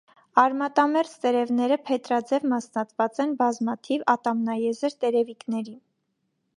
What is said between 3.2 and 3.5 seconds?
են